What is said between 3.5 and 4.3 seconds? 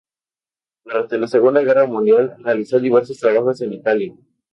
en Italia.